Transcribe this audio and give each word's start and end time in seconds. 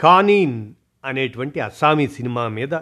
కానీన్ 0.00 0.74
అనేటువంటి 1.04 1.60
అస్సామీ 1.60 2.08
సినిమా 2.08 2.48
మీద 2.48 2.80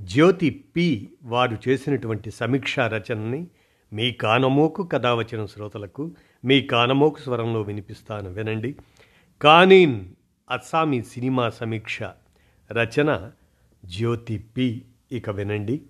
జ్యోతి 0.00 0.50
పి 0.50 1.12
వారు 1.22 1.58
చేసినటువంటి 1.68 2.30
సమీక్షా 2.30 2.88
రచనని 2.88 3.46
మీ 3.92 4.12
కానమోకు 4.12 4.82
కథావచన 4.82 5.46
శ్రోతలకు 5.46 6.14
మీ 6.44 6.62
కానమోకు 6.62 7.18
స్వరంలో 7.18 7.60
వినిపిస్తాను 7.60 8.30
వినండి. 8.30 8.76
కానీన్ 9.42 10.06
అస్సామీ 10.50 11.02
సినిమా 11.02 11.50
సమీక్ష 11.50 12.02
రచన 12.72 13.30
జ్యోతి 13.84 14.38
పి. 14.38 14.84
ఇక 15.12 15.30
వినండి. 15.30 15.82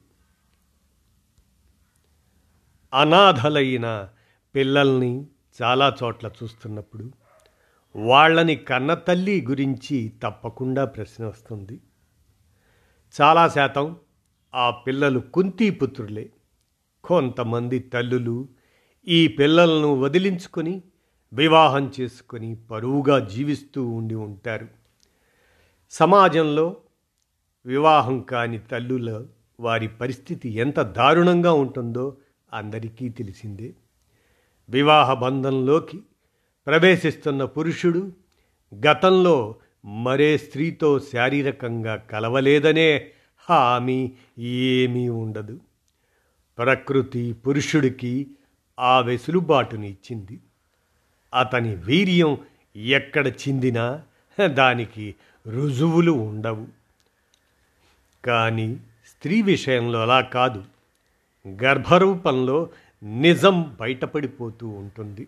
అనాథలైన 2.94 4.08
పిల్లల్ని 4.54 5.26
చాలా 5.62 5.96
చోట్ల 6.02 6.30
చూస్తున్నప్పుడు 6.42 7.12
వాళ్ళని 7.96 8.56
కన్న 8.56 8.94
తల్లి 8.94 9.46
గురించి 9.48 10.12
తప్పకుండా 10.22 10.84
ప్రశ్న 10.84 11.26
వస్తుంది. 11.26 11.80
చాలా 13.20 13.48
శాతం 13.48 13.96
ఆ 14.54 14.70
పిల్లలు 14.70 15.18
కుంతీపుత్రులే 15.18 16.30
కొంతమంది 17.04 17.78
తల్లులు 17.78 18.48
ఈ 19.08 19.28
పిల్లలను 19.28 20.00
వదిలించుకొని 20.00 20.82
వివాహం 21.32 21.92
చేసుకొని 22.00 22.54
పరువుగా 22.54 23.18
జీవిస్తూ 23.18 23.88
ఉండి 23.88 24.14
ఉంటారు. 24.14 24.68
సమాజంలో 25.90 26.76
వివాహం 27.66 28.20
కాని 28.20 28.58
తల్లుల 28.58 29.26
వారి 29.60 29.88
పరిస్థితి 29.88 30.48
ఎంత 30.48 30.80
దారుణంగా 30.80 31.52
ఉంటుందో 31.52 32.16
అందరికీ 32.52 33.08
తెలిసిందే. 33.08 33.74
వివాహ 34.70 35.14
బంధంలోకి 35.14 36.02
ప్రవేశిస్తున్న 36.68 37.44
పురుషుడు 37.44 38.12
గతంలో 38.74 39.54
మరే 39.84 40.38
స్త్రీతో 40.38 40.98
శారీరకంగా 40.98 41.96
కలవలేదనే 41.96 43.10
హామీ 43.48 44.12
ఏమీ 44.38 45.08
ఉండదు. 45.08 45.60
ప్రకృతి 46.58 47.32
పురుషుడికి 47.32 48.26
ఆ 48.78 49.00
వెసులుబాటుని 49.00 49.90
ఇచ్చింది. 49.90 50.40
అతని 51.34 51.74
వీర్యం 51.74 52.38
ఎక్కడ 52.76 53.26
చిందినా 53.26 54.02
దానికి 54.46 55.14
రుజువులు 55.46 56.12
ఉండవు. 56.12 56.66
కానీ 58.24 58.76
స్త్రీ 59.06 59.42
విషయంలో 59.42 60.02
అలా 60.02 60.20
కాదు. 60.20 60.64
గర్భరూపంలో 61.48 62.68
నిజం 63.02 63.76
బయటపడిపోతూ 63.80 64.68
ఉంటుంది. 64.68 65.26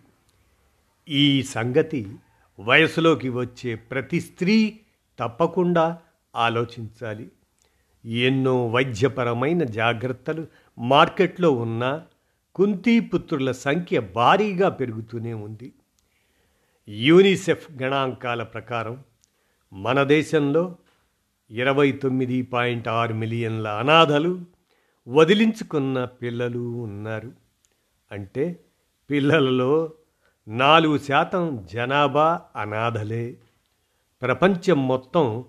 ఈ 1.09 1.43
సంగతి 1.43 2.15
వయసులోకి 2.59 3.29
వచ్చే 3.29 3.75
ప్రతి 3.75 4.21
స్త్రీ 4.21 4.79
తప్పకుండా 5.19 5.99
ఆలోచించాలి. 6.35 7.31
ఎన్నో 8.05 8.67
వైద్యపరమైన 8.67 9.63
జాగ్రత్తలు 9.63 10.47
మార్కెట్లో 10.79 11.51
ఉన్న 11.51 12.03
కుంతీపుత్రుల 12.55 13.51
సంఖ్య 13.51 13.99
భారీగా 13.99 14.69
పెరుగుతూనే 14.69 15.33
ఉంది. 15.33 15.73
యూనిసెఫ్ 16.89 17.71
గణాంకాల 17.83 18.43
ప్రకారం 18.43 19.03
మన 19.73 20.03
దేశంలో 20.03 20.75
ఇరవై 21.51 21.91
తొమ్మిది 21.91 22.41
పాయింట్ 22.41 22.87
ఆరు 22.87 23.13
మిలియన్ల 23.13 23.67
అనాథలు 23.67 24.41
వదిలించుకున్న 25.07 26.05
పిల్లలు 26.05 26.59
ఉన్నారు. 26.59 27.31
అంటే 28.11 28.59
పిల్లలలో 29.09 29.93
నాలుగు 30.47 30.97
శాతం 30.97 31.67
జనాభా 31.71 32.41
అనాథలే. 32.55 33.37
ప్రపంచం 34.21 34.87
మొత్తం 34.87 35.45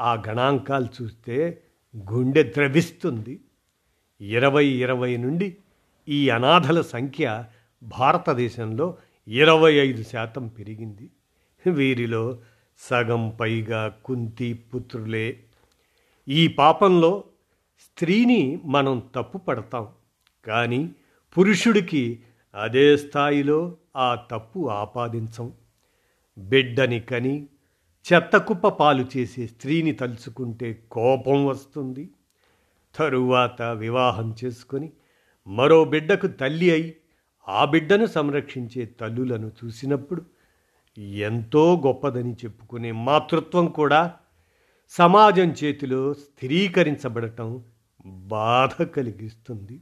ఆ 0.00 0.14
గణాంకాలు 0.14 0.88
చూస్తే 1.02 1.62
గుండె 2.12 2.42
ద్రవిస్తుంది. 2.42 3.40
ఇరవై 4.20 4.66
ఇరవై 4.66 5.16
నుండి 5.16 5.56
ఈ 6.08 6.30
అనాథల 6.30 6.80
సంఖ్య 6.80 7.44
భారతదేశంలో 7.82 8.96
ఇరవై 9.28 9.72
ఐదు 9.72 10.02
శాతం 10.02 10.48
పెరిగింది. 10.48 11.10
వీరిలో 11.70 12.38
సగం 12.78 13.36
పైగా 13.40 13.96
కుంతి 14.04 14.52
పుత్రులే. 14.52 15.40
ఈ 16.28 16.48
పాపంలో 16.48 17.24
స్త్రీని 17.80 18.60
మనం 18.64 19.10
తప్పు 19.14 19.38
పడతాం 19.38 19.88
కానీ 20.46 20.90
పురుషుడికి 21.38 22.20
అదే 22.54 22.96
స్థాయిలో 22.96 23.76
ఆ 23.96 24.14
తప్పు 24.14 24.68
ఆపాదించం. 24.68 25.52
బిడ్డని 26.38 27.00
కని 27.00 27.46
చెత్తకుప్ప 28.06 28.68
పాలు 28.68 29.06
చేసే 29.16 29.46
స్త్రీని 29.46 29.92
తలుచుకుంటే 29.92 30.82
కోపం 30.90 31.46
వస్తుంది. 31.46 32.10
తరువాత 32.94 33.62
వివాహం 33.62 34.34
చేసుకొని 34.44 34.92
మరో 35.46 35.84
బిడ్డకు 35.84 36.26
తల్లి 36.26 36.70
అయి 36.70 36.96
ఆ 37.48 37.64
బిడ్డను 37.64 38.06
సంరక్షించే 38.06 38.84
తల్లులను 38.84 39.52
చూసినప్పుడు 39.64 40.24
ఎంతో 40.98 41.82
గొప్పదని 41.86 42.32
చెప్పుకునే 42.32 42.92
మాతృత్వం 42.92 43.66
కూడా 43.66 44.14
సమాజం 44.90 45.48
చేతిలో 45.64 46.14
స్థిరీకరించబడటం 46.14 47.64
బాధ 48.06 48.82
కలిగిస్తుంది. 48.82 49.80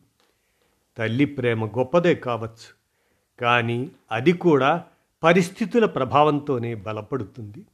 తల్లి 0.98 1.24
ప్రేమ 1.24 1.66
గొప్పదే 1.66 2.14
కావచ్చు. 2.14 2.81
కానీ 3.40 3.90
అది 4.10 4.32
కూడా 4.32 4.84
పరిస్థితుల 5.22 5.86
ప్రభావంతోనే 5.86 6.74
బలపడుతుంది. 6.74 7.66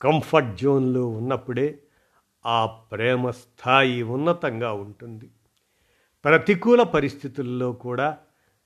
కంఫర్ట్ 0.00 0.60
జోన్లో 0.62 1.06
ఉన్నప్పుడే 1.06 1.78
ఆ 2.46 2.66
ప్రేమ 2.66 3.30
స్థాయి 3.30 4.02
ఉన్నతంగా 4.02 4.72
ఉంటుంది. 4.72 5.30
ప్రతికూల 6.24 6.82
పరిస్థితుల్లో 6.82 7.72
కూడా 7.72 8.18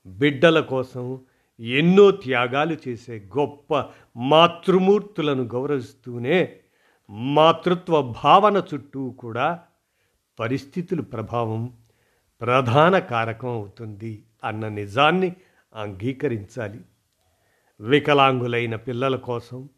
బిడ్డల 0.05 0.59
కోసం 0.59 1.21
ఎన్నో 1.59 2.11
త్యాగాలు 2.11 2.77
చేసే 2.87 3.15
గొప్ప 3.37 3.85
మాతృమూర్తులను 4.15 5.43
గౌరవిస్తూనే 5.43 6.55
మాతృత్వ 7.09 8.13
భావన 8.23 8.63
చుట్టూ 8.73 9.09
కూడా 9.09 9.59
పరిస్థితుల 10.39 11.01
ప్రభావం 11.01 11.73
ప్రధాన 12.41 12.99
కారకం 12.99 13.47
అవుతుంది 13.47 14.23
అన్న 14.43 14.67
నిజాన్ని 14.67 15.33
అంగీకరించాలి. 15.75 16.79
వికలాంగులైన 17.81 18.75
పిల్లల 18.75 19.15
కోసం 19.15 19.69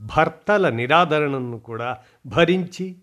భర్తల 0.00 0.68
నిరాదరణను 0.68 1.58
కూడా 1.58 1.98
భరించి 2.26 2.96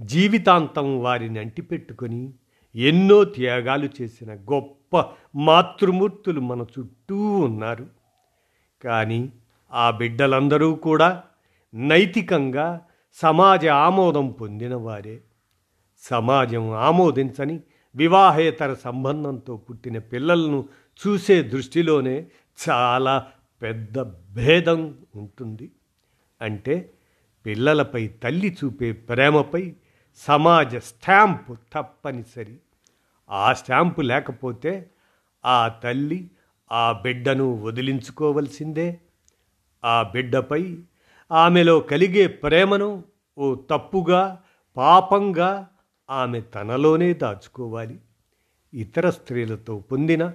జీవితాంతం 0.00 1.00
వారిని 1.00 1.38
అంటిపెట్టుకొని 1.38 2.34
ఎన్నో 2.74 3.24
త్యాగాలు 3.24 3.88
చేసిన 4.02 4.34
గొప్ప 4.34 5.04
మాతృమూర్తులు 5.36 6.40
మన 6.40 6.66
చుట్టూ 6.78 7.18
ఉన్నారు. 7.38 7.86
కానీ 8.84 9.32
ఆ 9.72 9.90
బిడ్డలందరూ 9.90 10.74
కూడా 10.74 11.22
నైతికంగా 11.74 12.80
సమాజ 13.12 13.66
ఆమోదం 13.66 14.30
పొందిన 14.30 14.74
వారే. 14.74 15.20
సమాజం 15.98 16.70
ఆమోదించని 16.70 17.60
వివాహేతర 17.94 18.74
సంబంధంతో 18.74 19.56
పుట్టిన 19.56 19.98
పిల్లలను 19.98 20.64
చూసే 21.06 21.42
దృష్టిలోనే 21.42 22.26
చాలా 22.68 23.32
పెద్ద 23.62 24.02
భేదం 24.32 24.98
ఉంటుంది. 25.16 25.70
అంటే 26.40 26.92
పిల్లలపై 27.46 28.06
తల్లి 28.06 28.56
చూపే 28.64 28.92
ప్రేమపై 28.92 29.74
సమాజ 30.16 30.76
స్టాంపు 30.76 31.56
తప్పనిసరి. 31.72 32.56
ఆ 33.30 33.52
స్టాంపు 33.52 34.00
లేకపోతే 34.00 34.90
ఆ 35.44 35.68
తల్లి 35.68 36.30
ఆ 36.72 36.92
బిడ్డను 36.92 37.62
వదిలించుకోవలసిందే. 37.62 39.00
ఆ 39.84 40.02
బిడ్డపై 40.02 40.78
ఆమెలో 41.32 41.80
కలిగే 41.80 42.26
ప్రేమను 42.26 43.04
ఓ 43.38 43.54
తప్పుగా 43.54 44.42
పాపంగా 44.76 45.68
ఆమె 46.10 46.40
తనలోనే 46.40 47.12
దాచుకోవాలి. 47.12 47.98
ఇతర 48.74 49.10
స్త్రీలతో 49.10 49.78
పొందిన 49.78 50.32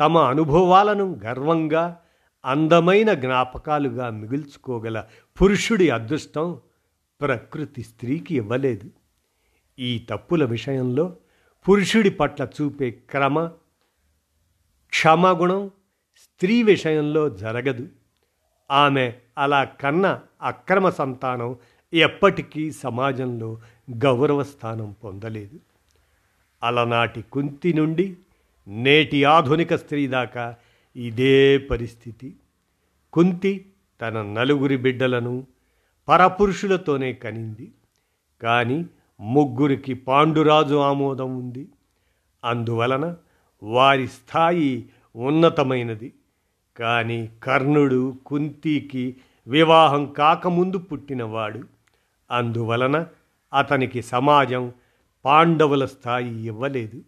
తమ 0.00 0.18
అనుభవాలను 0.18 1.20
గర్వంగా 1.24 2.00
అందమైన 2.44 3.12
జ్ఞాపకాలుగా 3.12 4.10
మిగుల్చుకోగల 4.10 5.04
పురుషుడి 5.42 5.90
అదృష్టం 5.90 6.60
ప్రకృతి 7.20 7.82
స్త్రీకి 7.82 8.36
ఇవ్వలేదు. 8.36 8.90
ఈ 9.78 10.06
తప్పుల 10.10 10.44
విషయంలో 10.44 11.16
పురుషుడి 11.68 12.10
పట్ల 12.10 12.44
చూపే 12.44 12.90
క్రమ 12.90 13.46
క్షమాగుణం 14.90 15.70
స్త్రీ 16.16 16.62
విషయంలో 16.62 17.28
జరగదు. 17.28 17.88
ఆమె 18.70 19.14
అలా 19.38 19.64
కన్న 19.64 20.20
అక్రమ 20.42 20.90
సంతానం 20.90 21.56
ఎప్పటికీ 21.92 22.72
సమాజంలో 22.72 23.60
గౌరవ 24.04 24.42
స్థానం 24.42 24.96
పొందలేదు. 25.04 25.60
అలనాటి 26.62 27.22
కుంతి 27.22 27.74
నుండి 27.74 28.16
నేటి 28.68 29.24
ఆధునిక 29.24 29.74
స్త్రీ 29.74 30.06
దాకా 30.06 30.56
ఇదే 30.96 31.58
పరిస్థితి. 31.58 32.34
కుంతి 33.12 33.66
తన 34.00 34.22
నలుగురి 34.22 34.76
బిడ్డలను 34.76 35.46
పరపురుషులతోనే 36.08 37.12
కనింది. 37.12 37.72
కానీ 38.42 38.86
ముగ్గురికి 39.20 39.94
పాండురాజు 39.94 40.74
ఆమోదం 40.74 41.38
ఉంది. 41.38 41.68
అందువలన 42.44 43.16
వారి 43.62 44.08
స్థాయి 44.08 44.88
ఉన్నతమైనది. 45.16 46.12
కానీ 46.76 47.28
కర్ణుడు 47.42 48.16
కుంతికి 48.26 49.16
వివాహం 49.46 50.12
కాకముందు 50.12 50.78
పుట్టినవాడు. 50.78 51.64
అందువలన 52.30 53.06
అతనికి 53.58 54.02
సమాజం 54.02 54.72
పాండవుల 55.24 55.84
స్థాయి 55.84 56.46
ఇవ్వలేదు. 56.46 57.02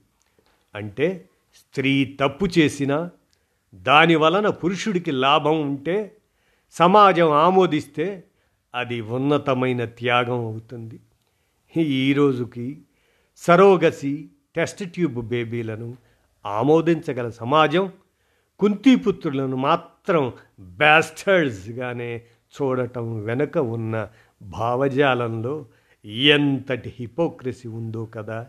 అంటే 0.75 1.29
స్త్రీ 1.57 2.17
తప్పు 2.21 2.47
చేసినా 2.59 3.11
దాని 3.75 4.17
వలన 4.17 4.49
పురుషుడికి 4.49 5.11
లాభం 5.11 5.61
ఉంటే 5.61 6.17
సమాజం 6.73 7.31
ఆమోదిస్తే 7.31 8.25
అది 8.75 9.01
ఉన్నతమైన 9.01 9.85
త్యాగం 9.85 10.45
అవుతుంది. 10.45 11.01
ఈ 11.77 12.13
రోజుకి 12.13 12.83
సరోగసి 13.37 14.29
టెస్ట్ 14.57 14.93
ట్యూబ్ 14.93 15.29
బేబీలను 15.29 15.97
ఆమోదించగల 16.47 17.29
సమాజం 17.29 17.93
కుంతిపుత్రులను 18.59 19.57
మాత్రం 19.57 20.33
బ్యాస్టర్డ్స్గానే 20.61 22.23
చూడటం 22.57 23.25
వెనుక 23.25 23.59
ఉన్న 23.59 24.09
భావజాలంలో 24.43 25.67
ఎంతటి 26.05 26.93
హిపోక్రసీ 27.01 27.69
ఉందో 27.69 28.05
కదా. 28.05 28.47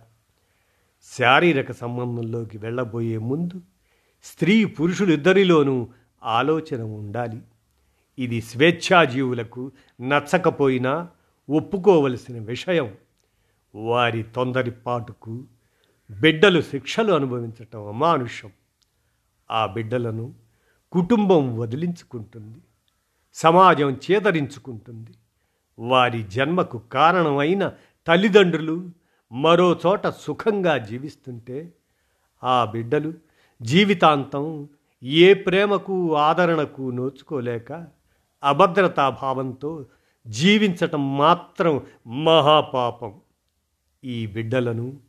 శారీరక 1.03 1.71
సంబంధంలోకి 1.71 2.57
వెళ్ళబోయే 2.57 3.17
ముందు 3.17 3.61
స్త్రీ 4.23 4.65
పురుషులిద్దరిలోనూ 4.65 5.87
ఆలోచన 6.23 6.81
ఉండాలి. 6.81 7.41
ఇది 8.19 8.41
స్వేచ్ఛాజీవులకు 8.41 9.71
నచ్చకపోయినా 10.01 11.09
ఒప్పుకోవలసిన 11.49 12.39
విషయం. 12.39 12.95
వారి 13.75 14.23
తొందరిపాటుకు 14.23 15.43
బిడ్డలు 16.11 16.61
శిక్షలు 16.61 17.13
అనుభవించటం 17.13 17.87
అమానుష్యం 17.87 18.51
ఆ 19.51 19.65
బిడ్డలను 19.65 20.33
కుటుంబం 20.91 21.57
వదిలించుకుంటుంది. 21.57 22.57
సమాజం 23.33 23.99
చేదరించుకుంటుంది. 24.11 25.11
వారి 25.79 26.23
జన్మకు 26.23 26.77
కారణమైన 26.77 27.73
తల్లిదండ్రులు 28.07 28.89
మరో 29.31 29.79
చోట 29.85 30.07
సుఖంగా 30.07 30.77
జీవిస్తుంటే 30.77 31.73
ఆ 32.43 32.65
బిడ్డలు 32.65 33.13
జీవితాంతం 33.61 34.69
ఏ 35.03 35.33
ప్రేమకు 35.33 36.15
ఆదరణకు 36.15 36.91
నోచుకోలేక 36.91 37.87
అభద్రతాభావంతో 38.43 39.85
జీవించటం 40.27 41.17
మాత్రం 41.17 41.81
మహాపాపం. 42.07 43.19
ఈ 44.03 44.25
బిడ్డలను 44.25 44.99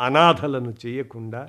అనాథలను 0.00 0.74
చేయకుండా 0.86 1.48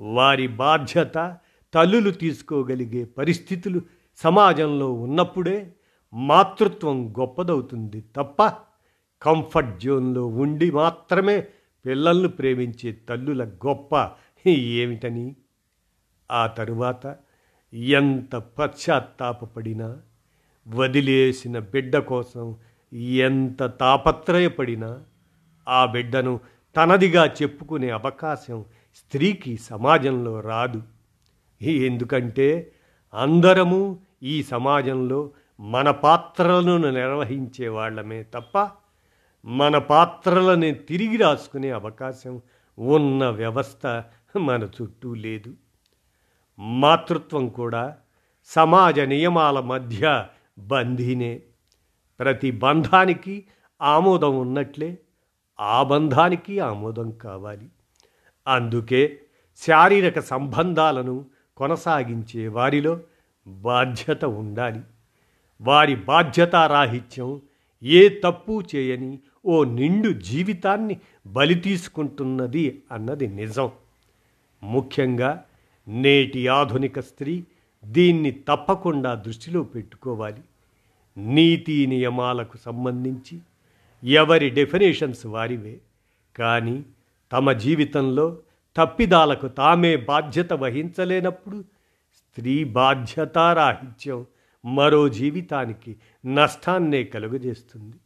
వారి 0.00 0.48
బాధ్యత 0.48 1.36
తల్లులు 1.74 2.10
తీసుకోగలిగే 2.10 3.04
పరిస్థితులు 3.04 3.82
సమాజంలో 4.16 4.92
ఉన్నప్పుడే 4.92 5.72
మాతృత్వం 6.14 7.14
గొప్పదవుతుంది 7.20 8.04
తప్ప 8.16 8.42
కంఫర్ట్ 9.22 9.80
జోన్లో 9.80 10.26
ఉండి 10.26 10.70
మాత్రమే 10.70 11.40
పిల్లలను 11.86 12.28
ప్రేమించే 12.28 12.92
తల్లుల 12.92 13.44
గొప్ప 13.44 14.10
ఏమిటని? 14.48 15.36
ఆ 16.32 16.46
తరువాత 16.46 17.16
ఎంత 17.74 18.36
పశ్చాత్తాపడినా 18.36 20.00
వదిలేసిన 20.68 21.58
బిడ్డ 21.58 21.96
కోసం 21.96 22.56
ఎంత 22.94 23.62
తాపత్రయపడినా 23.62 25.02
ఆ 25.68 25.86
బిడ్డను 25.86 26.40
తనదిగా 26.76 27.26
చెప్పుకునే 27.26 27.90
అవకాశం 27.90 28.64
స్త్రీకి 28.94 29.56
సమాజంలో 29.56 30.40
రాదు. 30.40 30.82
ఎందుకంటే 31.62 32.72
అందరము 33.14 34.00
ఈ 34.22 34.42
సమాజంలో 34.42 35.30
మన 35.60 35.90
పాత్రలను 35.90 36.90
నిర్వహించే 36.90 37.68
వాళ్ళమే 37.68 38.22
తప్ప 38.22 38.70
మన 39.44 39.78
పాత్రలని 39.78 40.74
తిరిగి 40.74 41.16
రాసుకునే 41.16 41.70
అవకాశం 41.70 42.40
ఉన్న 42.78 43.28
వ్యవస్థ 43.28 43.86
మన 44.38 44.62
చుట్టూ 44.62 45.14
లేదు. 45.14 45.54
మాతృత్వం 46.58 47.48
కూడా 47.48 47.96
సమాజ 48.44 49.00
నియమాల 49.00 49.60
మధ్య 49.60 50.26
బంధీనే. 50.58 51.40
ప్రతి 52.18 52.50
బంధానికి 52.50 53.46
ఆమోదం 53.82 54.38
ఉన్నట్లే 54.38 54.98
ఆ 55.60 55.82
బంధానికి 55.82 56.60
ఆమోదం 56.60 57.10
కావాలి. 57.10 57.68
అందుకే 58.46 59.20
శారీరక 59.56 60.18
సంబంధాలను 60.18 61.24
కొనసాగించే 61.56 62.48
వారిలో 62.48 63.00
బాధ్యత 63.46 64.24
ఉండాలి. 64.24 64.80
వారి 65.60 65.94
బాధ్యతారాహిత్యం 65.94 67.42
ఏ 67.82 68.08
తప్పు 68.08 68.62
చేయని 68.76 69.18
ఓ 69.46 69.64
నిండు 69.64 70.08
జీవితాన్ని 70.08 71.00
బలి 71.26 71.54
తీసుకుంటున్నది 71.54 72.82
అన్నది 72.92 73.26
నిజం. 73.26 73.70
ముఖ్యంగా 74.62 75.44
నేటి 75.88 76.48
ఆధునిక 76.48 77.00
స్త్రీ 77.00 77.44
దీన్ని 77.84 78.30
తప్పకుండా 78.30 79.14
దృష్టిలో 79.14 79.62
పెట్టుకోవాలి. 79.62 80.42
నీతి 81.16 81.86
నియమాలకు 81.86 82.56
సంబంధించి 82.56 83.38
ఎవరి 84.04 84.50
డెఫినేషన్స్ 84.50 85.26
వారివే. 85.26 85.80
కానీ 86.36 86.84
తమ 87.32 87.52
జీవితంలో 87.52 88.38
తప్పిదాలకు 88.76 89.48
తామే 89.48 89.96
బాధ్యత 89.96 90.52
వహించలేనప్పుడు 90.52 91.64
స్త్రీ 92.14 92.64
బాధ్యతారాహిత్యం 92.64 94.26
మరో 94.64 95.08
జీవితానికి 95.08 95.96
నష్టాన్నే 96.26 97.04
కలుగజేస్తుంది. 97.04 97.96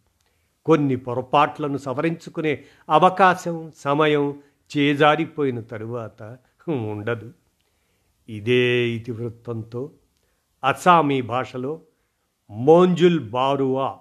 కొన్ని 0.67 0.97
పొరపాట్లను 0.97 1.79
సవరించుకునే 1.79 2.65
అవకాశం 2.91 3.73
సమయం 3.77 4.41
చేజారిపోయిన 4.77 5.61
తరువాత 5.61 6.37
ఉండదు. 6.69 7.33
ఇదే 8.29 8.89
ఇతివృత్తంతో 8.89 9.91
అస్సామీ 10.65 11.21
భాషలో 11.21 11.81
మోంజుల్ 12.51 13.31
బారువా 13.31 13.99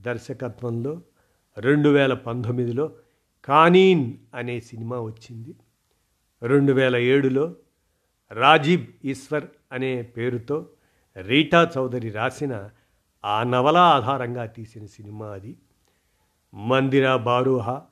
దర్శకత్వంలో 0.00 1.02
రెండు 1.58 1.88
వేల 1.88 2.14
పంతొమ్మిదిలో 2.14 2.92
కానీన్ 3.44 4.14
అనే 4.34 4.60
సినిమా 4.60 5.00
వచ్చింది. 5.00 5.54
రెండు 6.42 6.72
వేల 6.72 6.96
ఏడులో 6.96 7.54
రాజీబ్ 8.32 8.86
ఈశ్వర్ 9.04 9.44
అనే 9.72 10.02
పేరుతో 10.02 10.66
రీటా 11.16 11.70
చౌదరి 11.78 12.10
రాసిన 12.10 12.70
ఆ 13.24 13.42
నవల 13.42 13.76
ఆధారంగా 13.76 14.46
తీసిన 14.46 14.86
సినిమా 14.86 15.26
అది. 15.26 15.56
మందిర 16.54 17.16
బారూహా 17.16 17.82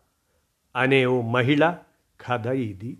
అనే 0.76 1.06
ఓ 1.06 1.20
మహిళ 1.20 1.78
కథ 2.28 2.46
ఇది. 2.46 2.98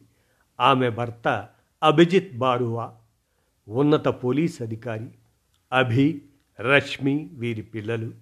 ఆమె 0.60 0.90
భర్త 0.90 1.48
అభిజిత్ 1.82 2.38
బారువా 2.38 2.94
ఉన్నత 3.68 4.08
పోలీస్ 4.08 4.62
అధికారి. 4.62 5.06
అభి 5.72 6.22
రష్మి 6.60 7.30
వీరి 7.32 7.62
పిల్లలు. 7.62 8.12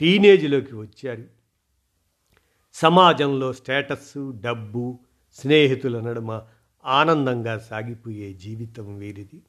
టీనేజ్లోకి 0.00 0.74
వచ్చారు. 0.74 1.24
సమాజంలో 2.74 3.52
స్టేటస్ 3.52 4.32
డబ్బు 4.40 4.98
స్నేహితుల 5.34 6.00
నడుమ 6.00 6.42
ఆనందంగా 6.84 7.58
సాగిపోయే 7.58 8.32
జీవితం 8.32 8.98
వీరిది. 8.98 9.42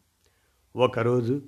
ఒకరోజు 0.76 1.42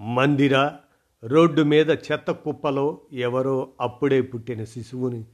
మందిర 0.00 0.76
రోడ్డు 1.24 1.62
మీద 1.62 1.90
చెత్త 1.90 2.30
కుప్పలో 2.30 3.00
ఎవరో 3.12 3.72
అప్పుడే 3.80 4.22
పుట్టిన 4.22 4.64
శిశువుని 4.64 5.24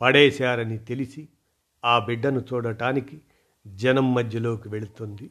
పడేశారని 0.00 0.78
తెలిసి 0.78 1.28
ఆ 1.84 1.98
బిడ్డను 1.98 2.40
చూడటానికి 2.40 3.20
జనం 3.66 4.14
మధ్యలోకి 4.14 4.68
వెళుతుంది. 4.68 5.30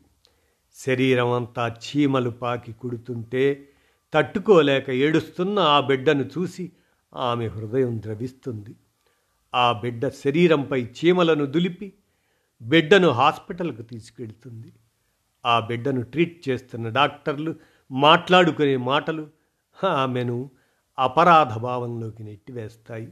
శరీరం 0.75 1.31
అంతా 1.31 1.75
చీమలు 1.83 2.29
పాకి 2.29 2.73
కుడుతుంటే 2.73 3.69
తట్టుకోలేక 4.13 4.89
ఏడుస్తున్న 4.89 5.59
ఆ 5.59 5.79
బిడ్డను 5.79 6.23
చూసి 6.23 6.71
ఆమె 7.15 7.47
హృదయం 7.47 8.01
ద్రవిస్తుంది. 8.01 8.75
ఆ 9.55 9.71
బిడ్డ 9.71 10.07
శరీరంపై 10.07 10.83
చీమలను 10.83 11.45
దులిపి 11.45 11.93
బిడ్డను 12.61 13.09
హాస్పిటల్కు 13.09 13.81
తీసుకెళ్తుంది. 13.81 14.73
ఆ 15.45 15.59
బిడ్డను 15.59 16.01
ట్రీట్ 16.01 16.49
చేస్తున్న 16.49 16.89
డాక్టర్లు 16.89 17.55
మాట్లాడుకునే 17.91 18.77
మాటలు 18.77 19.27
ఆమెను 19.83 20.49
అపరాధ 20.99 21.57
భావంలోకి 21.57 22.23
నెట్టివేస్తాయి. 22.23 23.11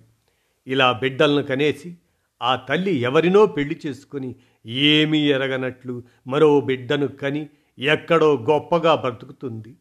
ఇలా 0.68 0.92
బిడ్డలను 0.92 1.44
కనేసి 1.44 1.98
ఆ 2.42 2.56
తల్లి 2.56 2.96
ఎవరినో 2.96 3.46
పెళ్ళి 3.46 3.80
చేసుకుని 3.86 4.36
ఏమీ 4.66 5.20
ఎరగనట్లు 5.20 6.04
మరో 6.28 6.62
బిడ్డను 6.62 7.08
కని 7.08 7.50
ఎక్కడో 7.80 8.38
గొప్పగా 8.38 8.96
బ్రతుకుతుంది. 8.96 9.76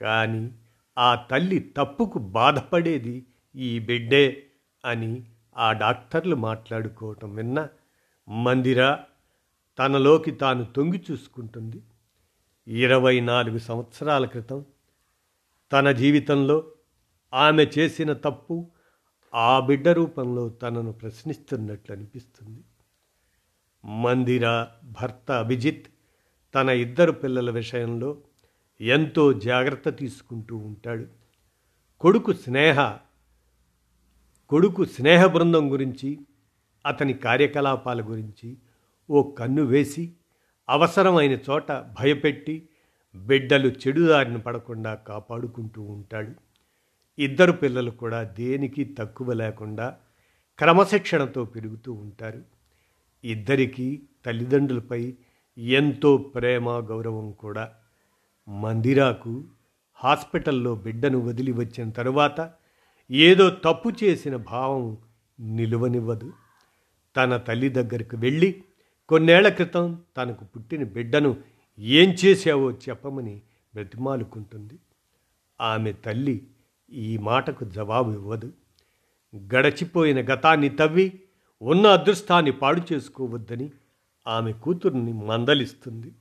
కానీ 0.00 0.50
ఆ 0.98 1.14
తల్లి 1.14 1.58
తప్పుకు 1.76 2.18
బాధపడేది 2.18 3.26
ఈ 3.56 3.78
బిడ్డే 3.78 4.42
అని 4.84 5.26
ఆ 5.58 5.72
డాక్టర్లు 5.72 6.36
మాట్లాడుకోవటం 6.36 7.34
విన్న 7.34 7.68
మందిర 8.28 8.96
తనలోకి 9.78 10.30
తాను 10.30 10.64
తొంగి 10.64 11.04
చూసుకుంటుంది. 11.10 11.82
ఇరవై 12.68 13.20
నాలుగు 13.20 13.58
సంవత్సరాల 13.58 14.24
క్రితం 14.24 14.64
తన 15.72 15.92
జీవితంలో 15.92 16.72
ఆమె 17.34 17.66
చేసిన 17.78 18.12
తప్పు 18.12 18.70
ఆ 19.34 19.60
బిడ్డ 19.60 19.88
రూపంలో 19.88 20.48
తనను 20.48 20.92
ప్రశ్నిస్తున్నట్లు 20.92 21.94
అనిపిస్తుంది. 21.94 22.64
మందిర 23.84 24.66
భర్త 24.84 25.32
అభిజిత్ 25.32 25.86
తన 26.54 26.68
ఇద్దరు 26.68 27.12
పిల్లల 27.12 27.50
విషయంలో 27.50 28.22
ఎంతో 28.80 29.32
జాగ్రత్త 29.32 29.88
తీసుకుంటూ 29.88 30.56
ఉంటాడు. 30.56 31.06
కొడుకు 32.00 32.32
స్నేహ 32.32 32.98
కొడుకు 34.48 34.84
స్నేహ 34.84 35.26
బృందం 35.26 35.72
గురించి 35.72 36.18
అతని 36.86 37.12
కార్యకలాపాల 37.12 38.00
గురించి 38.02 38.56
ఓ 39.10 39.30
కన్ను 39.30 39.62
వేసి 39.62 40.12
అవసరమైన 40.68 41.38
చోట 41.50 41.72
భయపెట్టి 41.72 42.68
బిడ్డలు 43.24 43.68
చెడుదారిన 43.68 44.36
పడకుండా 44.36 44.94
కాపాడుకుంటూ 44.94 45.82
ఉంటాడు. 45.82 46.32
ఇద్దరు 47.18 47.52
పిల్లలు 47.52 47.90
కూడా 47.90 48.22
దేనికి 48.22 48.84
తక్కువ 48.84 49.32
లేకుండా 49.32 49.96
క్రమశిక్షణతో 50.58 51.44
పెరుగుతూ 51.44 51.92
ఉంటారు. 51.92 52.42
ఇద్దరికీ 53.24 54.02
తల్లిదండ్రులపై 54.26 55.14
ఎంతో 55.58 56.16
ప్రేమ 56.16 56.70
గౌరవం 56.70 57.32
కూడా. 57.32 57.72
మందిరాకు 58.48 59.44
హాస్పిటల్లో 59.94 60.74
బిడ్డను 60.74 61.18
వదిలి 61.18 61.52
వచ్చిన 61.52 61.90
తరువాత 61.90 62.52
ఏదో 63.10 63.50
తప్పు 63.50 63.92
చేసిన 64.04 64.36
భావం 64.36 64.98
నిలువనివ్వదు. 65.40 66.32
తన 67.16 67.36
తల్లి 67.36 67.68
దగ్గరికి 67.68 68.16
వెళ్ళి 68.16 68.64
కొన్నేళ్ళ 69.08 69.48
క్రితం 69.48 70.02
తనకు 70.16 70.44
పుట్టిన 70.44 70.84
బిడ్డను 70.84 71.36
ఏం 71.78 72.16
చేశావో 72.24 72.72
చెప్పమని 72.72 73.42
బ్రతిమాలుకుంటుంది. 73.74 74.78
ఆమె 75.60 75.92
తల్లి 75.92 76.46
ఈ 76.90 77.16
మాటకు 77.16 77.64
జవాబు 77.64 78.10
ఇవ్వదు. 78.10 78.52
గడచిపోయిన 79.36 80.32
గతాన్ని 80.32 80.68
తవ్వి 80.68 81.20
ఉన్న 81.62 81.86
అదృష్టాన్ని 81.86 82.52
పాడు 82.52 82.82
చేసుకోవద్దని 82.92 83.72
ఆమె 84.26 84.52
కూతుర్ని 84.52 85.12
మందలిస్తుంది. 85.12 86.12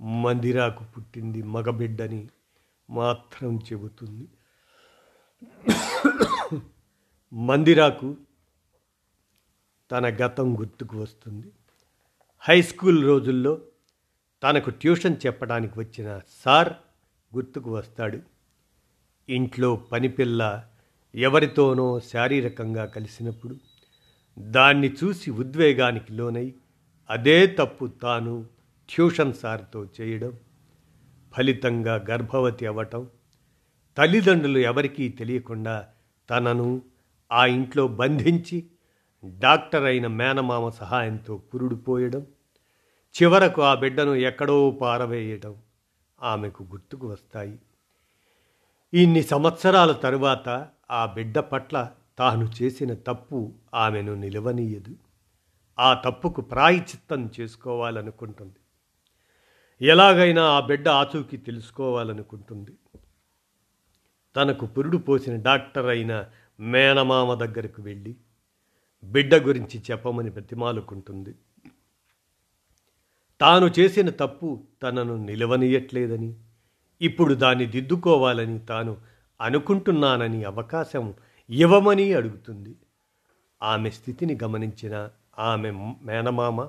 మందిరాకు 0.00 0.84
పుట్టింది 0.84 1.42
మగబిడ్డని 1.42 2.28
మాత్రం 2.90 3.58
చెబుతుంది. 3.58 4.28
మందిరాకు 7.32 8.16
తన 9.90 10.08
గతం 10.08 10.60
గుర్తుకు 10.60 11.02
వస్తుంది. 11.02 11.52
హై 12.38 12.62
స్కూల్ 12.62 13.04
రోజుల్లో 13.04 13.60
తనకు 14.42 14.70
ట్యూషన్ 14.70 15.16
చెప్పడానికి 15.26 15.78
వచ్చిన 15.78 16.20
సార్ 16.44 16.72
గుర్తుకు 17.34 17.74
వస్తాడు. 17.74 18.18
ఇంట్లో 19.28 19.76
పనిపిల్ల 19.76 20.62
ఎవరితోనో 21.14 22.00
శారీరకంగా 22.00 22.86
కలిసినప్పుడు 22.86 23.56
దాన్ని 24.38 24.88
చూసి 25.02 25.30
ఉద్వేగానికి 25.30 26.12
లోనై 26.12 26.54
అదే 27.10 27.46
తప్పు 27.46 27.86
తాను 27.86 28.46
ట్యూషన్ 28.88 29.34
సార్తో 29.34 29.84
చేయడం 29.84 30.32
ఫలితంగా 31.36 32.06
గర్భవతి 32.10 32.66
అవ్వటం 32.66 33.06
తల్లిదండ్రులు 33.96 34.58
ఎవరికీ 34.58 35.08
తెలియకుండా 35.08 35.88
తనను 36.30 36.82
ఆ 37.32 37.46
ఇంట్లో 37.46 37.88
బంధించి 37.88 38.66
డాక్టర్ 39.24 39.84
అయిన 39.84 40.06
మేనమామ 40.06 40.68
సహాయంతో 40.68 41.36
పురుడుపోయడం 41.36 42.26
చివరకు 43.12 43.62
ఆ 43.62 43.74
బిడ్డను 43.74 44.14
ఎక్కడో 44.14 44.70
పారవేయటం 44.70 45.56
ఆమెకు 46.22 46.62
గుర్తుకు 46.62 47.08
వస్తాయి. 47.08 47.58
ఇన్ని 48.94 49.22
సంవత్సరాల 49.22 49.92
తరువాత 49.92 50.68
ఆ 50.90 51.06
బిడ్డ 51.06 51.38
పట్ల 51.38 51.90
తాను 52.18 52.50
చేసిన 52.62 52.94
తప్పు 52.94 53.52
ఆమెను 53.74 54.14
నిలవనీయదు. 54.14 54.96
ఆ 55.78 55.94
తప్పుకు 55.94 56.40
ప్రాయచిత్తం 56.40 57.30
చేసుకోవాలనుకుంటుంది. 57.40 58.56
ఎలాగైనా 59.86 60.44
ఆ 60.44 60.60
బిడ్డ 60.60 60.88
ఆచూకీ 60.88 61.36
తెలుసుకోవాలనుకుంటుంది. 61.36 62.72
తనకు 64.36 64.66
పురుడు 64.66 64.96
పోసిన 64.96 65.36
డాక్టర్ 65.36 65.86
అయిన 65.86 66.24
మేనమామ 66.60 67.34
దగ్గరకు 67.34 67.82
వెళ్ళి 67.82 68.16
బిడ్డ 69.04 69.34
గురించి 69.34 69.82
చెప్పమని 69.90 70.30
బతిమాలుకుంటుంది 70.30 71.34
తాను 73.42 73.70
చేసిన 73.78 74.10
తప్పు 74.10 74.62
తనను 74.82 75.16
నిలవనీయట్లేదని 75.16 76.34
ఇప్పుడు 77.00 77.34
దాన్ని 77.34 77.66
దిద్దుకోవాలని 77.66 78.58
తాను 78.58 78.96
అనుకుంటున్నానని 79.40 80.44
అవకాశం 80.44 81.14
ఇవ్వమని 81.50 82.14
అడుగుతుంది. 82.14 82.76
ఆమె 83.62 83.90
స్థితిని 83.90 84.38
గమనించిన 84.42 85.08
ఆమె 85.38 85.70
మేనమామ 86.02 86.68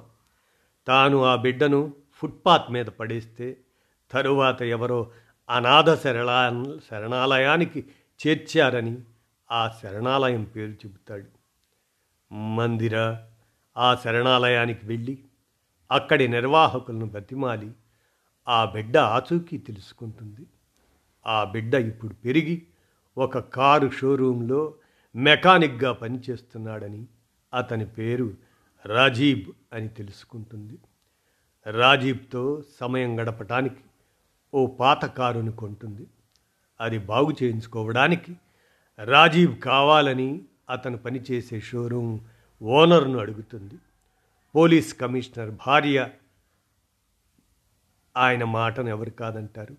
తాను 0.87 1.23
ఆ 1.23 1.35
బిడ్డను 1.35 1.93
ఫుట్పాత్ 2.13 2.71
మీద 2.71 2.85
పడేస్తే 2.85 3.57
తరువాత 4.11 4.61
ఎవరో 4.61 5.11
అనాథ 5.49 5.93
శరణా 5.93 6.65
శరణాలయానికి 6.89 7.85
చేర్చారని 8.27 8.97
ఆ 9.51 9.71
శరణాలయం 9.83 10.43
పేరు 10.43 10.71
చెబుతాడు. 10.71 11.29
మందిర 12.33 13.17
ఆ 13.77 13.95
శరణాలయానికి 13.95 14.85
వెళ్ళి 14.85 15.17
అక్కడి 15.93 16.27
నిర్వాహకులను 16.27 17.05
బతిమాలి 17.05 17.71
ఆ 18.47 18.65
బిడ్డ 18.65 18.97
ఆచూకీ 18.97 19.57
తెలుసుకుంటుంది. 19.57 20.45
ఆ 21.27 21.43
బిడ్డ 21.43 21.73
ఇప్పుడు 21.73 22.13
పెరిగి 22.13 22.63
ఒక 23.17 23.37
కారు 23.37 23.89
షోరూంలో 23.89 24.73
మెకానిక్గా 25.15 25.91
పనిచేస్తున్నాడని 25.91 27.05
అతని 27.53 27.85
పేరు 27.85 28.33
రాజీబ్ 28.85 29.51
అని 29.73 29.87
తెలుసుకుంటుంది. 29.87 30.77
రాజీబ్తో 31.67 32.63
సమయం 32.79 33.19
గడపటానికి 33.19 33.81
ఓ 34.53 34.65
పాత 34.65 35.05
కారును 35.05 35.51
కొంటుంది. 35.51 36.07
అది 36.81 36.99
బాగు 36.99 37.31
చేయించుకోవడానికి 37.43 38.35
రాజీవ్ 39.03 39.59
కావాలని 39.59 40.41
అతను 40.69 40.97
పనిచేసే 40.97 41.59
షోరూం 41.59 42.21
ఓనర్ను 42.61 43.19
అడుగుతుంది. 43.19 43.75
పోలీస్ 44.55 44.93
కమిషనర్ 44.93 45.51
భార్య 45.51 46.09
ఆయన 48.17 48.43
మాటను 48.43 48.89
ఎవరు 48.89 49.09
కాదంటారు? 49.09 49.75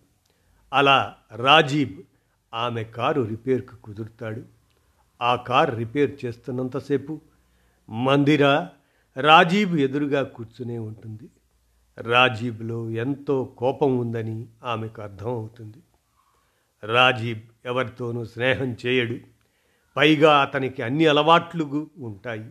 అలా 0.72 1.16
రాజీబ్ 1.36 2.02
ఆమె 2.54 2.84
కారు 2.84 3.22
రిపేర్కు 3.22 3.76
కుదురుతాడు. 3.76 4.42
ఆ 5.22 5.36
కారు 5.36 5.76
రిపేర్ 5.76 6.24
చేస్తున్నంతసేపు 6.24 7.20
మందిర 7.90 8.68
రాజీబ్ 9.20 9.76
ఎదురుగా 9.76 10.22
కూర్చునే 10.22 10.78
ఉంటుంది. 10.78 11.28
రాజీబ్లో 11.98 12.90
ఎంతో 12.90 13.44
కోపం 13.44 13.98
ఉందని 13.98 14.46
ఆమెకు 14.64 15.02
అర్థమవుతుంది. 15.02 15.78
రాజీబ్ 16.86 17.40
ఎవరితోనూ 17.64 18.24
స్నేహం 18.24 18.76
చేయడు. 18.86 19.16
పైగా 19.96 20.40
అతనికి 20.42 20.82
అన్ని 20.82 21.06
అలవాట్లు 21.06 21.90
ఉంటాయి. 21.98 22.50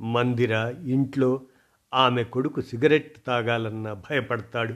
మందిర 0.00 0.74
ఇంట్లో 0.84 1.40
ఆమె 1.94 2.24
కొడుకు 2.24 2.60
సిగరెట్ 2.60 3.16
తాగాలన్న 3.26 3.92
భయపడతాడు. 3.92 4.74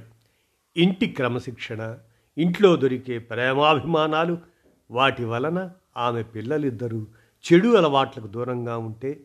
ఇంటి 0.76 1.06
క్రమశిక్షణ 1.06 1.98
ఇంట్లో 2.38 2.76
దొరికే 2.76 3.18
ప్రేమాభిమానాలు 3.18 4.38
వాటి 4.90 5.24
వలన 5.24 5.70
ఆమె 5.96 6.22
పిల్లలిద్దరూ 6.22 7.06
చెడు 7.44 7.68
అలవాట్లకు 7.68 8.26
దూరంగా 8.26 8.76
ఉంటే 8.76 9.20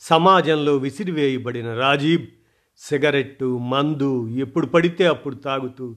సమాజంలో 0.00 0.76
విసిరివేయబడిన 0.76 1.74
రాజీవ్ 1.74 2.26
సిగరెట్టు 2.78 3.58
మందు 3.58 4.28
ఎప్పుడు 4.28 4.66
పడితే 4.66 5.06
అప్పుడు 5.06 5.34
తాగుతూ 5.34 5.96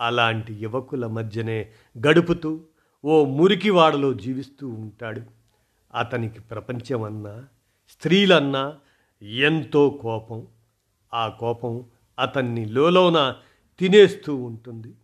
అలాంటి 0.00 0.54
యువకుల 0.54 1.06
మధ్యనే 1.06 1.70
గడుపుతూ 2.06 2.60
ఓ 3.04 3.24
మురికివాడలో 3.24 4.12
జీవిస్తూ 4.14 4.68
ఉంటాడు. 4.68 5.22
అతనికి 5.94 6.40
ప్రపంచమన్నా 6.40 7.44
స్త్రీలన్నా 7.88 8.78
ఎంతో 9.22 9.90
కోపం. 9.90 10.46
ఆ 11.14 11.28
కోపం 11.28 11.84
అతన్ని 12.18 12.66
లోలోన 12.66 13.36
తినేస్తూ 13.78 14.36
ఉంటుంది. 14.36 14.94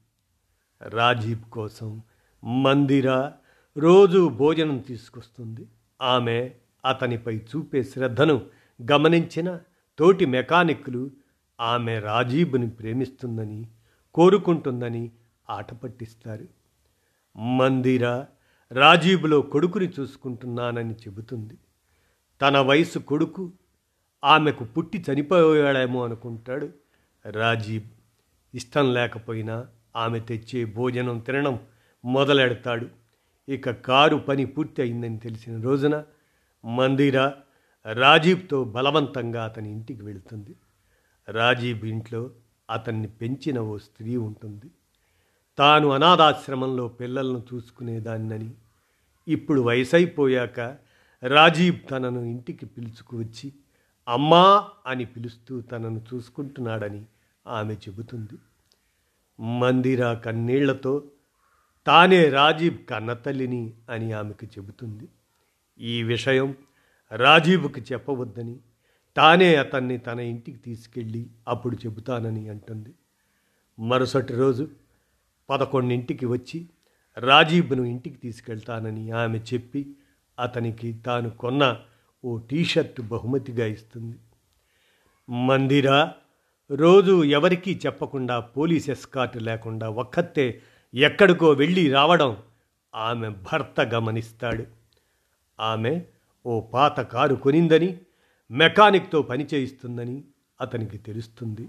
రాజీవ్ 0.82 1.50
కోసం 1.52 2.02
మందిర 2.44 3.32
రోజు 3.76 4.28
భోజనం 4.28 4.78
తీసుకొస్తుంది. 4.78 5.66
ఆమె 6.02 6.50
అతనిపై 6.84 7.36
చూపే 7.36 7.82
శ్రద్ధను 7.82 8.46
గమనించిన 8.92 9.60
తోటి 9.98 10.26
మెకానిక్లు 10.26 11.10
ఆమె 11.60 11.98
రాజీబ్ని 11.98 12.70
ప్రేమిస్తుందని 12.70 13.66
కోరుకుంటుందని 14.14 15.10
ఆట 15.50 15.74
పట్టిస్తారు 15.74 16.48
మందిర 17.36 18.24
రాజీబ్లో 18.72 19.42
కొడుకుని 19.42 19.92
చూసుకుంటున్నానని 20.00 20.94
చెబుతుంది. 20.94 21.58
తన 22.40 22.58
వయసు 22.58 22.98
కొడుకు 22.98 23.52
ఆమెకు 24.24 24.64
పుట్టి 24.64 25.04
చనిపోయాడేమో 25.08 26.04
అనుకుంటాడు. 26.04 26.68
రాజీవ్ 27.30 27.84
ఇష్టం 28.54 28.94
లేకపోయినా 28.94 29.66
ఆమె 29.96 30.20
తెచ్చే 30.20 30.64
భోజనం 30.64 31.18
తినడం 31.18 31.60
మొదలెడతాడు. 32.04 32.88
ఇక 33.48 33.70
కారు 33.70 34.16
పని 34.16 34.44
పూర్తి 34.44 34.82
అయిందని 34.82 35.18
తెలిసిన 35.18 35.60
రోజున 35.60 36.04
మందిర 36.64 37.32
రాజీవ్తో 37.92 38.64
బలవంతంగా 38.64 39.44
అతని 39.44 39.70
ఇంటికి 39.70 40.04
వెళుతుంది. 40.04 40.54
రాజీవ్ 41.28 41.84
ఇంట్లో 41.84 42.30
అతన్ని 42.70 43.08
పెంచిన 43.08 43.58
ఓ 43.58 43.76
స్త్రీ 43.78 44.16
ఉంటుంది. 44.16 44.70
తాను 45.58 45.88
అనాథాశ్రమంలో 45.88 46.88
పిల్లలను 46.88 47.42
చూసుకునేదాన్నని 47.54 48.50
ఇప్పుడు 49.28 49.60
వయసైపోయాక 49.60 50.89
రాజీవ్ 51.22 51.90
తనను 51.90 52.20
ఇంటికి 52.20 52.66
పిలుచుకువచ్చి 52.66 53.52
అమ్మా 54.08 54.68
అని 54.86 55.04
పిలుస్తూ 55.04 55.60
తనను 55.60 56.00
చూసుకుంటున్నాడని 56.14 57.04
ఆమె 57.46 57.74
చెబుతుంది. 57.74 58.38
మందిరా 59.40 60.14
కన్నీళ్ళతో 60.14 61.04
తానే 61.86 62.28
రాజీవ్ 62.28 62.78
కన్నతల్లిని 62.90 63.74
అని 63.90 64.12
ఆమెకు 64.12 64.44
చెబుతుంది. 64.44 65.08
ఈ 65.80 66.02
విషయం 66.02 66.54
రాజీవ్కి 67.12 67.80
చెప్పవద్దని 67.80 68.60
తానే 69.16 69.54
అతన్ని 69.54 69.98
తన 69.98 70.20
ఇంటికి 70.20 70.58
తీసుకెళ్ళి 70.58 71.26
అప్పుడు 71.48 71.76
చెబుతానని 71.76 72.48
అంటుంది. 72.48 72.94
మరుసటి 73.78 74.32
రోజు 74.32 74.68
పదకొండింటికి 75.50 76.26
వచ్చి 76.26 76.68
రాజీవ్ను 77.16 77.82
ఇంటికి 77.82 78.16
తీసుకెళ్తానని 78.16 79.10
ఆమె 79.10 79.38
చెప్పి 79.38 79.94
అతనికి 80.40 80.92
తాను 80.92 81.30
కొన్న 81.30 81.82
ఓ 82.24 82.38
టీషర్ట్ 82.38 83.00
బహుమతిగా 83.00 83.66
ఇస్తుంది. 83.66 84.18
మందిరా 85.28 86.14
రోజు 86.70 87.24
ఎవరికీ 87.24 87.80
చెప్పకుండా 87.86 88.40
పోలీస్ 88.40 88.90
ఎస్కాట్ 88.90 89.36
లేకుండా 89.36 89.88
ఒక్కతే 89.88 90.62
ఎక్కడికో 90.94 91.50
వెళ్ళి 91.50 91.90
రావడం 91.90 92.36
ఆమె 92.94 93.28
భర్త 93.28 93.80
గమనిస్తాడు. 93.80 94.66
ఆమె 95.60 96.02
ఓ 96.46 96.60
పాత 96.60 97.00
కారు 97.00 97.34
కొనిందని 97.34 97.98
మెకానిక్తో 98.50 99.22
పనిచేయిస్తుందని 99.22 100.24
అతనికి 100.60 100.98
తెలుస్తుంది. 100.98 101.68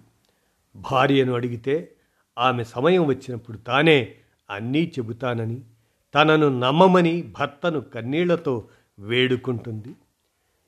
భార్యను 0.76 1.34
అడిగితే 1.34 1.96
ఆమె 2.38 2.64
సమయం 2.64 3.06
వచ్చినప్పుడు 3.06 3.58
తానే 3.58 4.16
అన్నీ 4.50 4.92
చెబుతానని 5.00 5.62
తనను 6.16 6.60
నమ్మమని 6.60 7.22
భర్తను 7.22 7.82
కన్నీళ్ళతో 7.82 8.68
వేడుకుంటుంది. 9.00 9.96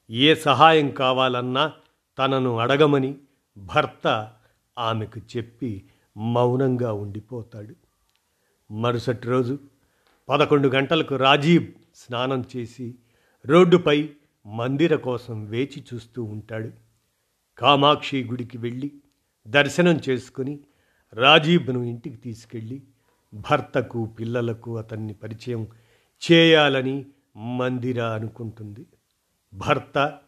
ఏ 0.09 0.35
సహాయం 0.35 0.91
కావాలన్నా 0.91 1.73
తనను 2.19 2.57
అడగమని 2.57 3.15
భర్త 3.57 4.31
ఆమెకు 4.79 5.21
చెప్పి 5.37 5.83
మౌనంగా 6.17 6.93
ఉండిపోతాడు. 6.93 7.75
మరుసటి 8.73 9.27
రోజు 9.27 9.59
పదకొండు 10.29 10.67
గంటలకు 10.67 11.15
రాజీవ్ 11.15 11.67
స్నానం 11.95 12.45
చేసి 12.55 12.95
రోడ్డుపై 13.45 14.09
మందిర 14.45 14.95
కోసం 14.95 15.45
వేచి 15.45 15.83
చూస్తూ 15.93 16.23
ఉంటాడు. 16.23 16.71
కామాక్షి 17.57 18.23
గుడికి 18.23 18.57
వెళ్ళి 18.57 18.91
దర్శనం 19.47 19.99
చేసుకుని 20.09 20.59
రాజీబ్ను 21.13 21.83
ఇంటికి 21.83 22.15
తీసుకెళ్ళి 22.15 22.83
భర్తకు 23.33 24.05
పిల్లలకు 24.05 24.77
అతన్ని 24.77 25.13
పరిచయం 25.13 25.67
చేయాలని 26.31 27.05
మందిర 27.35 28.01
అనుకుంటుంది. 28.01 28.85
భర్త 29.53 30.19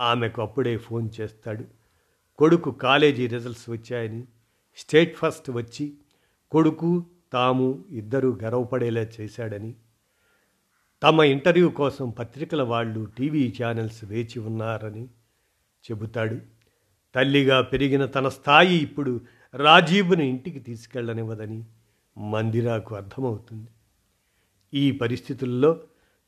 ఆమెకు 0.00 0.42
అప్పుడే 0.42 0.76
ఫోన్ 0.76 1.10
చేస్తాడు. 1.20 1.64
కొడుకు 2.38 2.70
కాలేజీ 2.70 3.26
రిజల్ట్స్ 3.26 3.70
వచ్చాయని 3.70 4.24
స్టేట్ 4.76 5.16
ఫస్ట్ 5.16 5.50
వచ్చి 5.50 5.94
కొడుకు 6.50 7.06
తాము 7.32 7.84
ఇద్దరూ 7.90 8.38
గర్వపడేలా 8.42 9.06
చేశాడని. 9.20 9.74
తమ 11.02 11.22
ఇంటర్వ్యూ 11.22 11.68
కోసం 11.68 12.10
పత్రికల 12.10 12.62
వాళ్ళు 12.62 13.04
టీవీ 13.04 13.54
ఛానల్స్ 13.62 14.04
వేచి 14.04 14.38
ఉన్నారని 14.38 15.06
చెబుతాడు. 15.90 16.38
తల్లిగా 17.14 17.60
పెరిగిన 17.60 18.06
తన 18.06 18.28
స్థాయి 18.28 18.76
ఇప్పుడు 18.76 19.20
రాజీవ్ను 19.54 20.22
ఇంటికి 20.22 20.58
తీసుకెళ్ళనివ్వదని 20.58 21.64
మందిరాకు 22.16 22.94
అర్థమవుతుంది. 22.94 23.70
ఈ 24.74 24.90
పరిస్థితుల్లో 24.90 25.80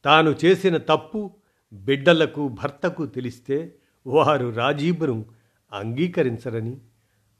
తాను 0.04 0.34
చేసిన 0.44 0.76
తప్పు 0.76 1.30
బిడ్డలకు 1.72 2.48
భర్తకు 2.48 3.06
తెలిస్తే 3.06 3.74
వారు 4.06 4.50
రాజీవ్ను 4.50 5.24
అంగీకరించరని 5.72 6.78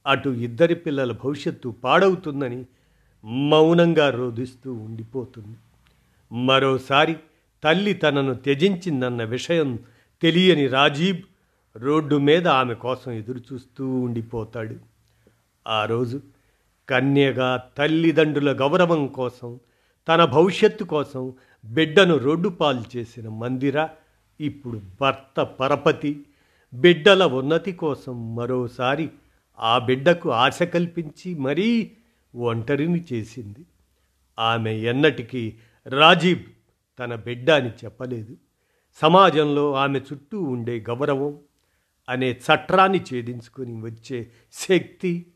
అటు 0.07 0.29
ఇద్దరి 0.29 0.75
పిల్లల 0.75 1.13
భవిష్యత్తు 1.13 1.69
పాడవుతుందని 1.69 2.67
మౌనంగా 3.25 4.11
రోధిస్తూ 4.11 4.73
ఉండిపోతుంది. 4.73 5.57
మరోసారి 6.33 7.17
తల్లి 7.65 7.95
తనను 7.95 8.35
త్యజించిందన్న 8.35 9.25
విషయం 9.25 9.79
తెలియని 10.23 10.67
రాజీబ్ 10.67 11.21
రోడ్డు 11.77 12.17
మీద 12.17 12.49
ఆమె 12.49 12.75
కోసం 12.75 13.13
ఎదురుచూస్తూ 13.13 13.91
ఉండిపోతాడు. 13.91 14.77
ఆ 15.69 15.85
రోజు 15.85 16.21
కన్యగా 16.89 17.71
తల్లిదండ్రుల 17.79 18.53
గౌరవం 18.53 19.07
కోసం 19.07 19.61
తన 20.09 20.25
భవిష్యత్తు 20.25 20.85
కోసం 20.85 21.33
బిడ్డను 21.65 22.17
రోడ్డు 22.17 22.49
పాలు 22.49 22.97
చేసిన 22.97 23.29
మందిర 23.29 23.89
ఇప్పుడు 24.41 24.81
భర్త 25.01 25.43
పరపతి. 25.43 26.27
బిడ్డల 26.75 27.25
ఉన్నతి 27.25 27.73
కోసం 27.73 28.35
మరోసారి 28.35 29.11
ఆ 29.59 29.79
బిడ్డకు 29.79 30.31
ఆశ 30.31 30.63
కల్పించి 30.63 31.35
మరీ 31.35 31.93
ఒంటరిని 32.37 33.05
చేసింది. 33.13 33.65
ఆమె 34.39 34.75
ఎన్నటికీ 34.75 35.57
రాజీవ్ 35.87 36.41
తన 36.99 37.15
బిడ్డ 37.15 37.51
అని 37.51 37.71
చెప్పలేదు. 37.85 38.37
సమాజంలో 38.95 39.73
ఆమె 39.75 39.99
చుట్టూ 39.99 40.43
ఉండే 40.43 40.81
గౌరవం 40.81 41.39
అనే 42.09 42.33
చట్రాన్ని 42.33 43.01
ఛేదించుకొని 43.01 43.83
వచ్చే 43.83 44.31
శక్తి 44.53 45.27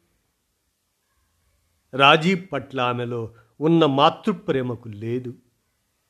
రాజీవ్ 1.97 2.53
పట్ల 2.53 2.81
ఆమెలో 2.81 3.31
ఉన్న 3.61 3.87
మాతృప్రేమకు 3.87 4.89
లేదు. 4.89 5.35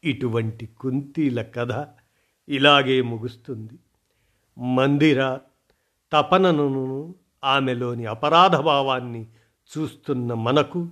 ఇటువంటి 0.04 0.66
కుంతీల 0.66 1.42
కథ 1.42 1.86
ఇలాగే 2.48 3.02
ముగుస్తుంది. 3.02 3.74
మందిర 4.58 5.38
తపనను 6.12 7.14
ఆమెలోని 7.44 8.06
అపరాధ 8.06 8.56
భావాన్ని 8.56 9.26
చూస్తున్న 9.78 10.34
మనకు 10.34 10.88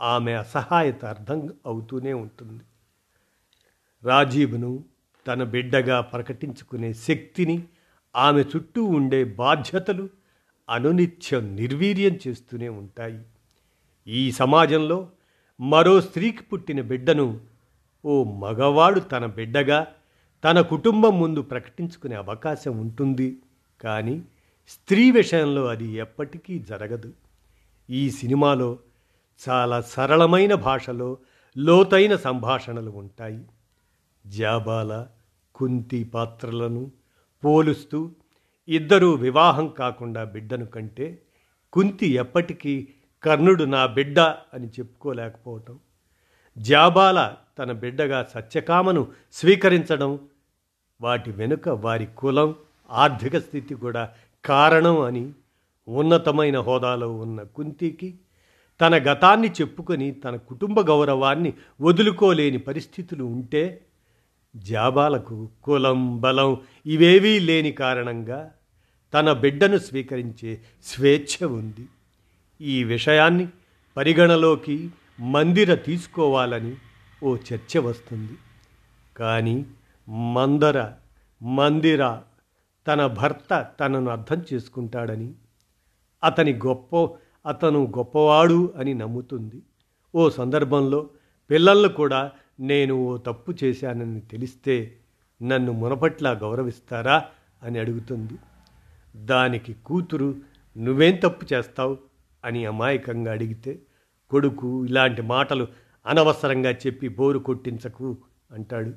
ఆమె 0.00 0.32
అసహాయత 0.32 1.04
అర్థం 1.04 1.52
అవుతూనే 1.66 2.12
ఉంటుంది. 2.12 2.64
రాజీవ్ను 4.04 4.84
తన 5.26 5.42
బిడ్డగా 5.44 6.00
ప్రకటించుకునే 6.00 6.92
శక్తిని 6.92 7.64
ఆమె 8.16 8.42
చుట్టూ 8.42 8.84
ఉండే 8.84 9.24
బాధ్యతలు 9.24 10.08
అనునిత్యం 10.70 11.56
నిర్వీర్యం 11.56 12.18
చేస్తూనే 12.28 12.68
ఉంటాయి. 12.68 13.24
ఈ 14.08 14.32
సమాజంలో 14.32 15.08
మరో 15.60 16.00
స్త్రీకి 16.00 16.42
పుట్టిన 16.42 16.80
బిడ్డను 16.80 17.40
ఓ 18.04 18.24
మగవాడు 18.24 19.00
తన 19.00 19.26
బిడ్డగా 19.26 19.86
తన 20.44 20.60
కుటుంబం 20.60 21.20
ముందు 21.20 21.42
ప్రకటించుకునే 21.42 22.14
అవకాశం 22.14 22.78
ఉంటుంది. 22.78 23.38
కానీ 23.80 24.22
స్త్రీ 24.68 25.10
విషయంలో 25.10 25.66
అది 25.66 25.86
ఎప్పటికీ 25.86 26.58
జరగదు. 26.58 27.12
ఈ 27.90 28.10
సినిమాలో 28.10 28.78
చాలా 29.48 29.80
సరళమైన 29.80 30.54
భాషలో 30.54 31.18
లోతైన 31.56 32.16
సంభాషణలు 32.16 32.90
ఉంటాయి. 32.90 33.44
జాబాల 34.26 35.06
కుంతి 35.54 36.04
పాత్రలను 36.04 36.90
పోలుస్తూ 37.44 38.10
ఇద్దరూ 38.68 39.12
వివాహం 39.12 39.68
కాకుండా 39.68 40.24
బిడ్డను 40.24 40.66
కంటే 40.66 41.22
కుంతి 41.72 42.06
ఎప్పటికీ 42.06 42.88
కర్ణుడు 43.22 43.64
నా 43.64 43.86
బిడ్డ 43.86 44.20
అని 44.54 44.66
చెప్పుకోలేకపోవటం 44.66 45.78
జాబాల 46.56 47.36
తన 47.58 47.72
బిడ్డగా 47.72 48.22
సత్యకామను 48.34 49.08
స్వీకరించడం 49.32 50.18
వాటి 51.00 51.30
వెనుక 51.30 51.68
వారి 51.68 52.06
కులం 52.16 52.54
ఆర్థిక 52.90 53.36
స్థితి 53.36 53.74
కూడా 53.74 54.12
కారణం 54.44 55.00
అని 55.00 55.32
ఉన్నతమైన 55.88 56.56
హోదాలో 56.58 57.08
ఉన్న 57.12 57.42
కుంతికి 57.42 58.18
తన 58.80 58.94
గతాన్ని 58.96 59.48
చెప్పుకొని 59.48 60.10
తన 60.12 60.36
కుటుంబ 60.36 60.80
గౌరవాన్ని 60.80 61.52
వదులుకోలేని 61.80 62.58
పరిస్థితులు 62.58 63.24
ఉంటే 63.24 63.80
జాబాలకు 64.56 65.50
కులం 65.62 66.20
బలం 66.20 66.56
ఇవేవీ 66.86 67.38
లేని 67.38 67.72
కారణంగా 67.72 68.50
తన 69.12 69.32
బిడ్డను 69.32 69.78
స్వీకరించే 69.78 70.62
స్వేచ్ఛ 70.84 71.46
ఉంది. 71.46 71.86
ఈ 72.60 72.84
విషయాన్ని 72.84 73.48
పరిగణలోకి 73.96 74.90
మందిర 75.20 75.74
తీసుకోవాలని 75.74 76.76
ఓ 77.22 77.36
చర్చ 77.36 77.78
వస్తుంది. 77.78 78.36
కానీ 79.16 79.66
మందర 80.08 80.92
మందిర 81.42 82.20
తన 82.86 83.06
భర్త 83.06 83.70
తనను 83.80 84.10
అర్థం 84.10 84.44
చేసుకుంటాడని 84.52 85.34
అతని 86.24 86.52
గొప్ప 86.52 87.08
అతను 87.46 87.92
గొప్పవాడు 87.96 88.74
అని 88.76 88.94
నమ్ముతుంది. 88.94 89.62
ఓ 90.14 90.30
సందర్భంలో 90.30 91.10
పిల్లలు 91.50 91.88
కూడా 91.88 92.32
నేను 92.60 92.94
ఓ 92.94 93.16
తప్పు 93.16 93.54
చేశానని 93.64 94.20
తెలిస్తే 94.20 94.96
నన్ను 95.42 95.72
మునపట్లా 95.72 96.30
గౌరవిస్తారా 96.30 97.24
అని 97.62 97.78
అడుగుతుంది. 97.78 98.34
దానికి 99.16 99.72
కూతురు 99.72 100.34
నువ్వేం 100.76 101.14
తప్పు 101.16 101.46
చేస్తావు? 101.52 102.07
అని 102.44 102.66
అమాయకంగా 102.66 103.32
అడిగితే 103.32 103.78
కొడుకు 104.30 104.86
ఇలాంటి 104.86 105.22
మాటలు 105.22 105.66
అనవసరంగా 106.06 106.70
చెప్పి 106.70 107.08
బోరు 107.08 107.38
కొట్టించకు 107.38 108.16
అంటాడు. 108.52 108.90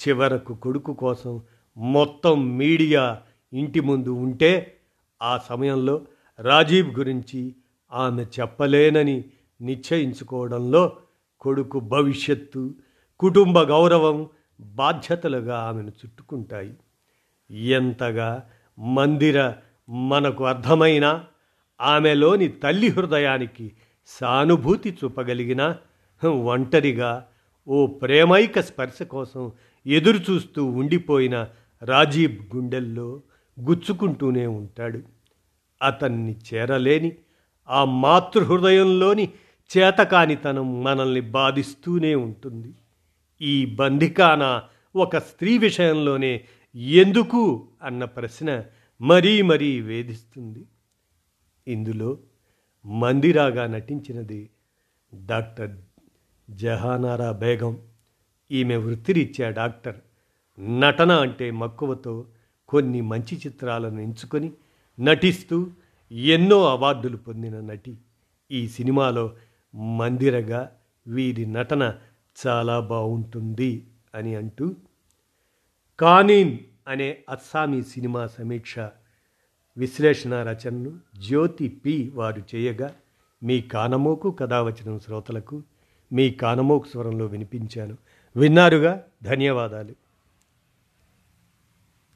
చివరకు 0.00 0.54
కొడుకు 0.54 0.92
కోసం 0.92 1.42
మొత్తం 1.76 2.56
మీడియా 2.56 3.22
ఇంటి 3.52 3.80
ముందు 3.80 4.08
ఉంటే 4.08 4.76
ఆ 5.22 5.38
సమయంలో 5.38 6.06
రాజీవ్ 6.40 6.98
గురించి 6.98 7.54
ఆమె 7.92 8.22
చెప్పలేనని 8.22 9.24
నిశ్చయించుకోవడంలో 9.60 10.96
కొడుకు 11.40 11.80
భవిష్యత్తు 11.80 12.74
కుటుంబ 13.20 13.60
గౌరవం 13.60 14.28
బాధ్యతలుగా 14.60 15.58
ఆమెను 15.58 15.88
చుట్టుకుంటాయి. 15.88 16.74
ఎంతగా 17.50 18.50
మందిర 18.78 19.52
మనకు 19.88 20.44
అర్థమైన 20.44 21.24
ఆమెలోని 21.80 22.48
తల్లి 22.48 22.88
హృదయానికి 22.88 23.72
సానుభూతి 24.06 24.98
చూపగలిగిన 25.04 25.76
ఒంటరిగా 26.26 27.26
ఓ 27.68 27.86
ప్రేమైక 27.86 28.60
స్పర్శ 28.60 29.02
కోసం 29.02 29.52
ఎదురు 29.86 30.18
చూస్తూ 30.18 30.64
ఉండిపోయిన 30.64 31.46
రాజీవ్ 31.82 32.56
గుండెల్లో 32.56 33.22
గుచ్చుకుంటూనే 33.60 34.46
ఉంటాడు. 34.46 35.02
అతన్ని 35.82 36.36
చేరలేని 36.54 37.12
ఆ 37.68 37.84
మాతృహృదయంలోని 37.84 39.28
చేతకానితనం 39.76 40.82
మనల్ని 40.82 41.20
బాధిస్తూనే 41.20 42.14
ఉంటుంది. 42.14 42.74
ఈ 43.40 43.66
బంధికాన 43.66 44.62
ఒక 44.96 45.16
స్త్రీ 45.16 45.58
విషయంలోనే 45.58 46.44
ఎందుకు 46.74 47.68
అన్న 47.82 48.04
ప్రశ్న 48.04 48.64
మరీ 49.00 49.42
మరీ 49.42 49.80
వేధిస్తుంది. 49.80 50.64
ఇందులో 51.70 52.18
మందిరాగా 52.86 53.66
నటించినది 53.66 54.50
డాక్టర్ 55.26 55.74
జహానారా 56.50 57.32
బేగం. 57.32 57.78
ఈమె 58.50 58.76
వృత్తిరీత్యా 58.76 59.50
డాక్టర్. 59.50 59.98
నటన 60.60 61.12
అంటే 61.12 61.50
మక్కువతో 61.50 62.26
కొన్ని 62.68 63.00
మంచి 63.00 63.38
చిత్రాలను 63.46 64.00
ఎంచుకొని 64.00 64.52
నటిస్తూ 64.98 65.70
ఎన్నో 66.12 66.58
అవార్డులు 66.66 67.16
పొందిన 67.16 67.60
నటి. 67.60 67.96
ఈ 68.50 68.68
సినిమాలో 68.68 69.36
మందిరగా 69.74 70.72
వీరి 71.06 71.46
నటన 71.46 71.94
చాలా 72.46 72.80
బాగుంటుంది 72.80 73.86
అని 74.14 74.34
అంటూ 74.34 74.74
కానీన్ 76.00 76.58
అనే 76.88 77.18
అస్సామీ 77.28 77.82
సినిమా 77.82 78.26
సమీక్ష 78.26 78.78
విశ్లేషణ 79.80 80.34
రచనను 80.34 80.92
జ్యోతి 81.18 81.68
పి 81.68 82.12
వారు 82.14 82.42
చేయగా 82.54 82.94
మీ 83.42 83.60
కానమోకు 83.60 84.30
కథావచనం 84.30 85.00
శ్రోతలకు 85.00 85.62
మీ 86.12 86.30
కానమోకు 86.30 86.88
స్వరంలో 86.88 87.26
వినిపించాను. 87.26 87.96
విన్నారుగా? 88.36 89.02
ధన్యవాదాలు. 89.22 89.92